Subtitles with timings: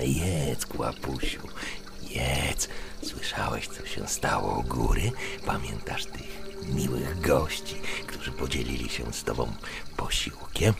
[0.00, 1.40] Pyszne, jedz, kłapusiu,
[2.10, 2.68] jedz.
[3.02, 5.12] Słyszałeś, co się stało u góry?
[5.46, 6.40] Pamiętasz tych
[6.74, 7.74] miłych gości,
[8.06, 9.52] którzy podzielili się z tobą
[9.96, 10.74] posiłkiem?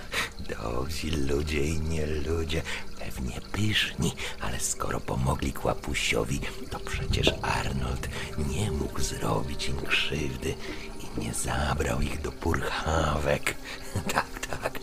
[0.62, 2.62] Dobrzy ludzie i nie ludzie,
[2.98, 8.08] pewnie pyszni, ale skoro pomogli kłapusiowi, to przecież Arnold
[8.38, 10.54] nie mógł zrobić im krzywdy
[11.00, 13.54] i nie zabrał ich do purchawek.
[14.14, 14.78] Tak, tak.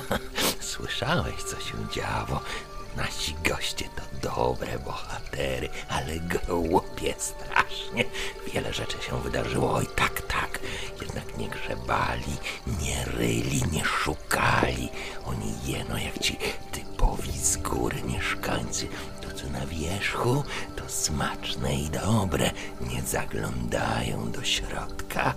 [0.72, 2.40] Słyszałeś, co się działo?
[2.96, 8.04] Nasi goście to dobre bohatery, ale głupie strasznie.
[8.54, 10.58] Wiele rzeczy się wydarzyło, oj tak, tak.
[11.02, 12.36] Jednak nie grzebali,
[12.82, 14.88] nie ryli, nie szukali.
[15.24, 16.36] Oni jeno jak ci
[16.72, 18.88] typowi z góry mieszkańcy.
[19.20, 20.44] To, co na wierzchu,
[20.76, 22.50] to smaczne i dobre.
[22.80, 25.34] Nie zaglądają do środka.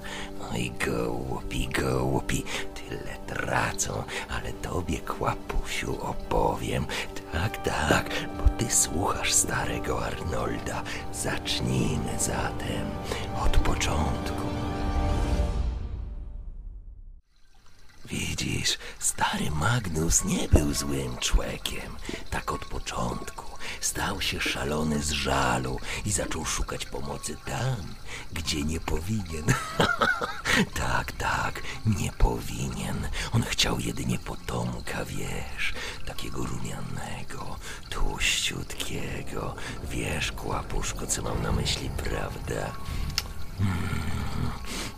[0.54, 2.44] Oj, głupi, głupi,
[2.76, 6.86] tyle tracą, ale tobie, kłapusiu, opowiem.
[7.34, 10.84] Tak, tak, bo ty słuchasz starego Arnolda.
[11.14, 12.90] Zacznijmy zatem
[13.46, 14.48] od początku.
[18.06, 21.96] Widzisz, stary Magnus nie był złym człowiekiem.
[22.30, 23.53] Tak od początku.
[23.82, 27.96] Stał się szalony z żalu i zaczął szukać pomocy tam,
[28.34, 29.46] gdzie nie powinien.
[30.84, 33.08] tak, tak, nie powinien.
[33.32, 35.74] On chciał jedynie potomka, wiesz,
[36.06, 37.56] takiego rumianego,
[37.90, 39.56] tłuściutkiego.
[39.90, 42.72] Wiesz, kłapuszko, co mam na myśli, prawda?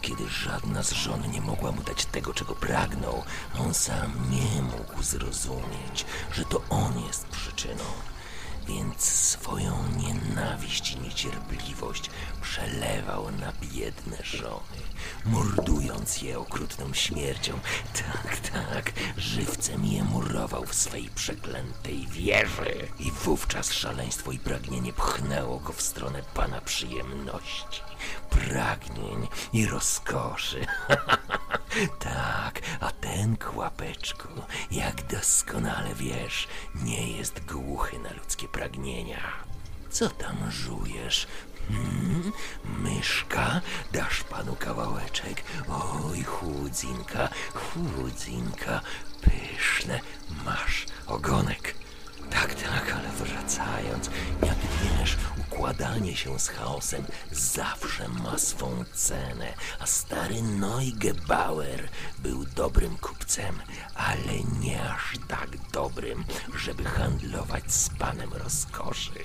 [0.01, 3.23] kiedy żadna z żon nie mogła mu dać tego, czego pragnął,
[3.59, 7.83] on sam nie mógł zrozumieć, że to on jest przyczyną.
[8.67, 12.09] Więc swoją nienawiść i niecierpliwość
[12.41, 14.81] przelewał na biedne żony,
[15.25, 17.59] mordując je okrutną śmiercią.
[17.93, 22.87] Tak, tak, żywcem je murował w swej przeklętej wieży.
[22.99, 27.81] I wówczas szaleństwo i pragnienie pchnęło go w stronę pana przyjemności,
[28.29, 30.65] pragnień i rozkoszy.
[31.99, 34.27] tak, a ten kłapeczku,
[34.71, 39.21] jak doskonale wiesz, nie jest głuchy na ludzkie pragnienia.
[39.89, 41.27] Co tam żujesz?
[41.67, 42.31] Hmm?
[42.65, 43.61] Myszka?
[43.93, 45.43] Dasz panu kawałeczek?
[45.69, 48.81] Oj, chudzinka, chudzinka,
[49.21, 49.99] pyszne.
[50.45, 51.75] Masz ogonek.
[52.29, 54.09] Tak, tak, ale wracając,
[54.43, 55.17] jak wiesz,
[55.55, 61.89] układanie się z chaosem zawsze ma swą cenę, a stary Neugebauer
[62.19, 63.61] był dobrym kupcem,
[63.95, 69.19] ale nie aż tak dobrym, żeby handlować z panem rozkoszy.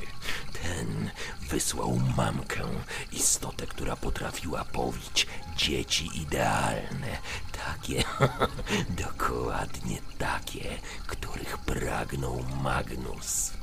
[0.63, 1.11] Ten
[1.49, 2.65] wysłał mamkę,
[3.13, 5.27] istotę, która potrafiła powić
[5.57, 7.19] dzieci idealne,
[7.53, 8.05] takie,
[9.07, 13.60] dokładnie takie, których pragnął Magnus.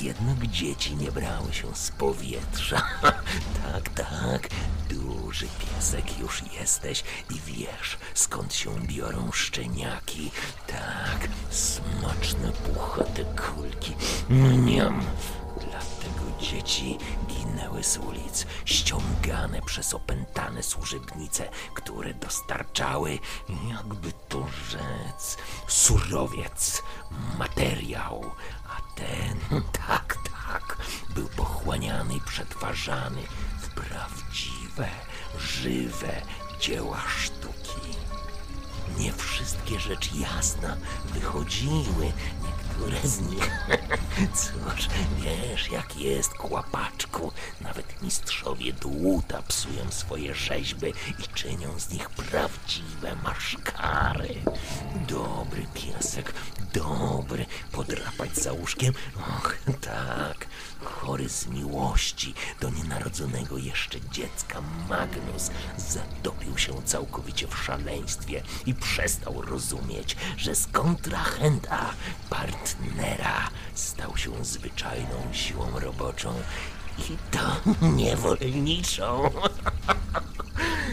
[0.00, 2.82] Jednak dzieci nie brały się z powietrza.
[3.62, 4.48] tak, tak,
[4.90, 10.30] duży piesek już jesteś i wiesz, skąd się biorą szczeniaki.
[10.66, 13.94] Tak, smaczne, puchate kulki.
[14.28, 15.00] Mniam.
[15.60, 23.18] Dlatego dzieci ginęły z ulic, ściągane przez opętane służebnice, które dostarczały,
[23.70, 25.36] jakby to rzec,
[25.66, 26.82] surowiec,
[27.38, 28.24] materiał,
[28.98, 30.76] ten, tak, tak,
[31.14, 33.22] był pochłaniany i przetwarzany
[33.60, 34.88] w prawdziwe,
[35.38, 36.22] żywe
[36.60, 37.98] dzieła sztuki.
[38.98, 42.12] Nie wszystkie rzecz jasna wychodziły,
[42.78, 43.50] niektóre z nich.
[44.34, 44.88] Cóż,
[45.18, 47.32] wiesz jak jest, kłapaczku.
[47.60, 54.34] Nawet mistrzowie dłuta psują swoje rzeźby i czynią z nich prawdziwe maszkary.
[55.08, 56.32] Dobry piesek,
[56.72, 58.94] dobry, podrapać za łóżkiem?
[59.16, 60.37] Och, tak,
[61.26, 70.16] z miłości do nienarodzonego jeszcze dziecka Magnus zatopił się całkowicie w szaleństwie i przestał rozumieć,
[70.36, 71.90] że z kontrahenta,
[72.30, 73.50] partnera,
[74.18, 76.34] się zwyczajną siłą roboczą
[76.98, 79.30] i to niewolniczą.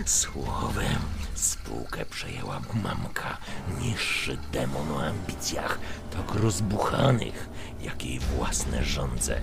[0.05, 0.99] Słowem,
[1.35, 3.37] spółkę przejęła mamka,
[3.81, 5.79] niższy demon o ambicjach,
[6.11, 7.49] tak rozbuchanych,
[7.81, 9.41] jak jej własne żądze.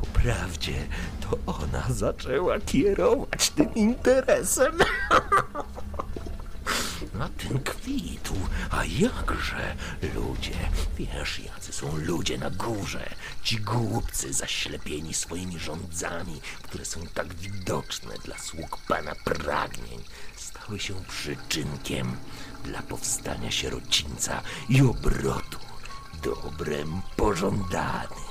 [0.00, 0.86] Po prawdzie,
[1.20, 4.78] to ona zaczęła kierować tym interesem.
[7.14, 8.34] Na tym kwitł,
[8.70, 9.76] a jakże
[10.14, 10.54] ludzie,
[10.98, 13.10] wiesz, jacy są ludzie na górze,
[13.42, 20.04] ci głupcy zaślepieni swoimi rządzami, które są tak widoczne dla sług pana pragnień,
[20.36, 22.16] stały się przyczynkiem
[22.64, 25.58] dla powstania sierocińca i obrotu
[26.22, 28.30] dobrem pożądanym.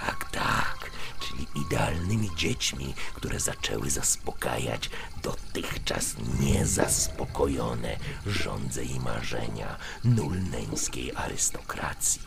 [0.00, 0.85] Tak, tak,
[1.28, 4.90] czyli idealnymi dziećmi, które zaczęły zaspokajać
[5.22, 7.96] dotychczas niezaspokojone
[8.26, 12.22] żądze i marzenia nulneńskiej arystokracji.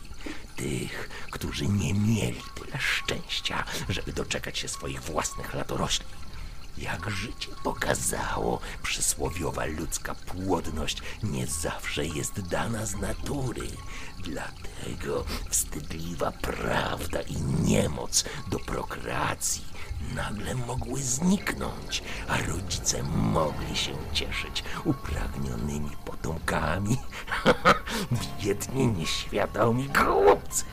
[0.56, 6.06] Tych, którzy nie mieli tyle szczęścia, żeby doczekać się swoich własnych latorośli.
[6.78, 13.66] Jak życie pokazało, przysłowiowa ludzka płodność nie zawsze jest dana z natury.
[14.18, 19.64] Dlatego wstydliwa prawda i niemoc do prokreacji
[20.14, 26.96] nagle mogły zniknąć, a rodzice mogli się cieszyć upragnionymi potomkami.
[28.42, 30.64] Biedni, nieświadomi głupcy.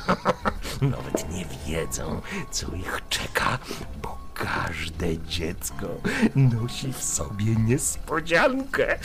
[0.80, 2.20] Nawet nie wiedzą,
[2.50, 3.58] co ich czeka,
[4.02, 5.86] bo każde dziecko
[6.34, 8.98] nosi w sobie niespodziankę.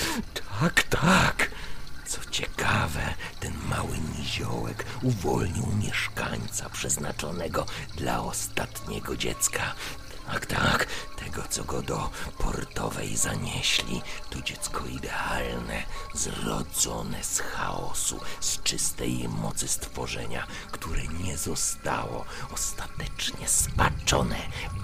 [0.59, 1.51] Tak, tak.
[2.05, 7.65] Co ciekawe, ten mały niziołek uwolnił mieszkańca przeznaczonego
[7.97, 9.61] dla ostatniego dziecka.
[10.31, 15.83] Tak, tak, tego co go do portowej zanieśli, to dziecko idealne,
[16.13, 24.39] zrodzone z chaosu, z czystej mocy stworzenia, które nie zostało ostatecznie spaczone,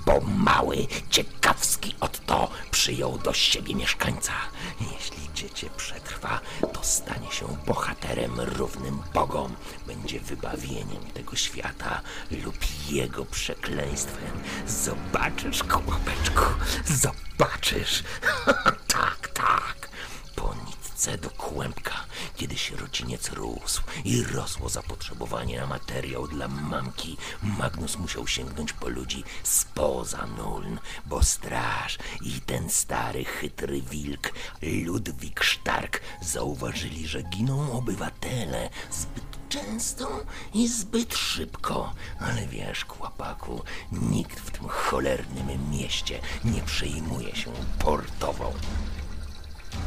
[0.06, 4.34] bo mały, ciekawski Otto przyjął do siebie mieszkańca.
[4.82, 9.56] Jeśli dziecię przetrwa, to stanie się bohaterem równym Bogom,
[9.88, 12.02] będzie wybawieniem tego świata
[12.32, 12.56] lub
[12.90, 14.42] jego przekleństwem.
[14.68, 16.46] Zobaczysz, chłopeczku,
[16.86, 18.04] zobaczysz.
[18.88, 19.90] tak, tak.
[20.36, 22.05] Po nitce do kłębka,
[22.36, 29.24] kiedy sierociniec rósł i rosło zapotrzebowanie na materiał dla mamki, Magnus musiał sięgnąć po ludzi
[29.44, 38.70] spoza Nuln, bo straż i ten stary, chytry wilk, Ludwik Stark, zauważyli, że giną obywatele
[38.92, 41.94] zbyt często i zbyt szybko.
[42.20, 48.54] Ale wiesz, kłapaku, nikt w tym cholernym mieście nie przejmuje się portową.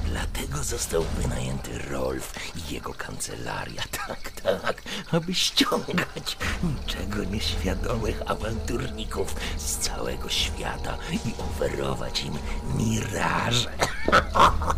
[0.04, 4.82] Dlatego został wynajęty Rolf i jego kancelaria, tak, tak,
[5.12, 12.38] aby ściągać niczego nieświadomych awanturników z całego świata i oferować im
[12.76, 13.72] miraże.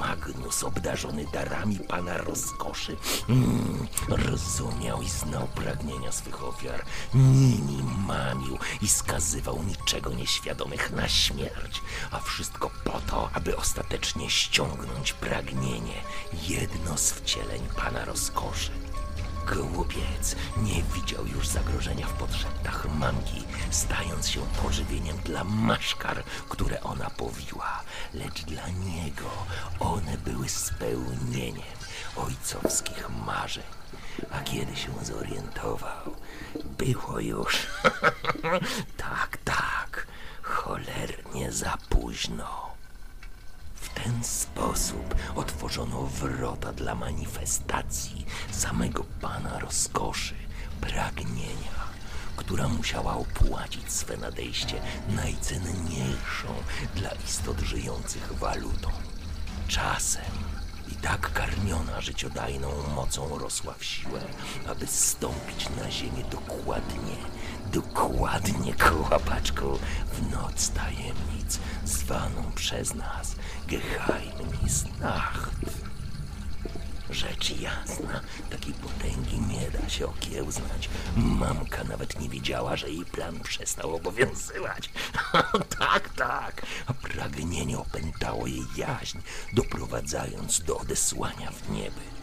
[0.00, 2.96] Magnus, obdarzony darami pana rozkoszy,
[3.28, 11.82] mm, rozumiał i znał pragnienia swych ofiar, nimi mamił i skazywał niczego nieświadomych na śmierć,
[12.10, 16.02] a wszystko po to, aby ostatecznie ściągnąć pragnienie,
[16.48, 18.70] jedno z wcieleń pana rozkoszy.
[19.56, 27.10] Głupiec nie widział już zagrożenia w podszeptach mamki, stając się pożywieniem dla maszkar, które ona
[27.10, 27.80] powiła,
[28.14, 29.30] lecz dla niego
[29.80, 31.78] one były spełnieniem
[32.16, 33.64] ojcowskich marzeń.
[34.30, 36.16] A kiedy się zorientował,
[36.78, 37.66] było już
[38.96, 40.06] tak, tak,
[40.42, 42.67] cholernie za późno.
[44.04, 50.34] Ten sposób otworzono wrota dla manifestacji samego pana rozkoszy,
[50.80, 51.78] pragnienia,
[52.36, 56.48] która musiała opłacić swe nadejście najcenniejszą
[56.94, 58.88] dla istot żyjących walutą
[59.68, 60.22] czasem.
[60.92, 64.20] I tak karmiona życiodajną mocą rosła w siłę,
[64.68, 67.16] aby stąpić na ziemię dokładnie,
[67.72, 69.78] dokładnie, kołapaczku,
[70.12, 73.36] w noc tajemnic, zwaną przez nas
[73.68, 75.77] Geheimnisnacht.
[77.10, 80.88] Rzecz jasna, takiej potęgi nie da się okiełznać.
[81.16, 84.90] Mamka nawet nie wiedziała, że jej plan przestał obowiązywać.
[85.78, 86.62] tak, tak.
[86.86, 89.18] A pragnienie opętało jej jaźń,
[89.52, 92.18] doprowadzając do odesłania w niebyt.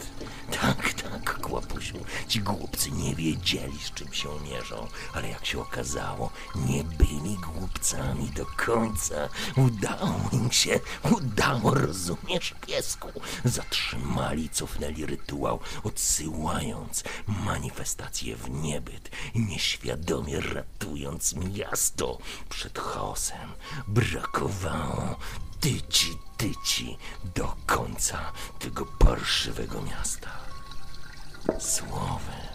[0.50, 6.30] Tak, tak, kłapusiu, ci głupcy nie wiedzieli, z czym się mierzą, ale jak się okazało,
[6.54, 9.28] nie byli głupcami do końca.
[9.56, 13.08] Udało im się, udało, rozumiesz, piesku?
[13.44, 22.18] Zatrzymali, co cofnęli rytuał, odsyłając manifestację w niebyt nieświadomie ratując miasto
[22.48, 23.52] przed chaosem.
[23.88, 25.16] Brakowało
[25.60, 26.98] tyci, tyci
[27.34, 30.30] do końca tego parszywego miasta.
[31.58, 32.46] Słowem,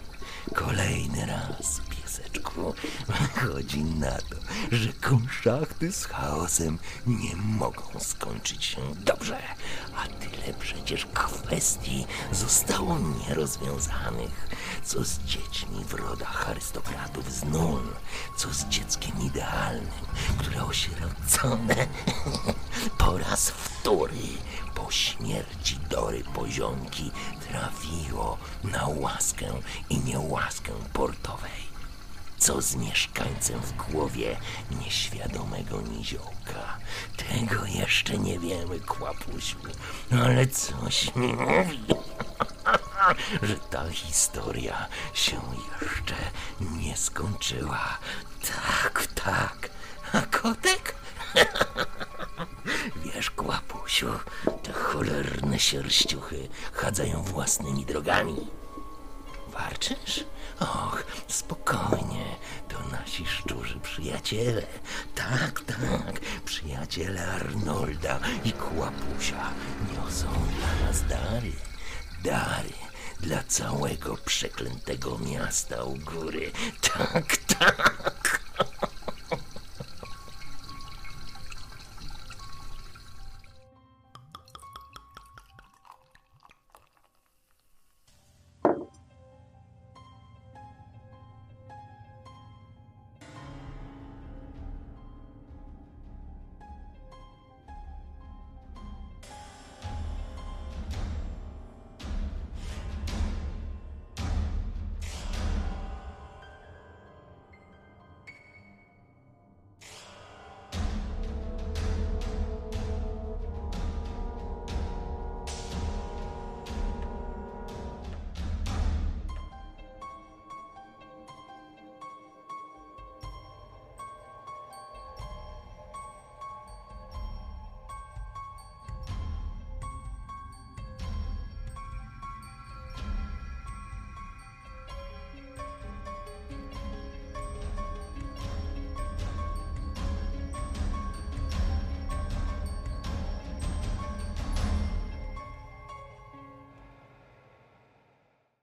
[0.56, 2.74] kolejny raz, pieseczku,
[3.08, 4.36] wychodzi na to,
[4.72, 9.38] że konszachty z chaosem nie mogą skończyć się dobrze,
[9.96, 14.50] a tyle przecież kwestii zostało nierozwiązanych.
[14.84, 17.82] Co z dziećmi w rodach arystokratów z Nul?
[18.38, 19.88] Co z dzieckiem idealnym,
[20.38, 21.88] które osierocone
[22.98, 24.28] po raz wtóry
[24.76, 27.12] po śmierci Dory Poziomki
[27.50, 29.46] trafiło na łaskę
[29.90, 31.71] i niełaskę portowej.
[32.42, 34.38] Co z mieszkańcem w głowie
[34.72, 36.78] nieświadomego niziołka?
[37.18, 39.58] Tego jeszcze nie wiemy, kłapusiu,
[40.24, 41.86] ale coś mi mówi,
[43.48, 45.42] że ta historia się
[45.82, 46.16] jeszcze
[46.62, 47.98] nie skończyła.
[48.42, 49.70] Tak, tak.
[50.14, 50.96] A kotek?
[53.06, 54.12] Wiesz, kłapusiu,
[54.64, 58.48] te cholerne sierściuchy chadzają własnymi drogami.
[59.62, 60.24] Warczysz?
[60.60, 62.26] Och, spokojnie,
[62.70, 64.64] to nasi szczurzy przyjaciele.
[65.16, 69.52] Tak, tak, przyjaciele Arnolda i Kłapusia
[69.94, 71.52] niosą dla nas dary.
[72.24, 72.74] Dary
[73.20, 76.52] dla całego przeklętego miasta u góry.
[76.82, 78.01] Tak, tak.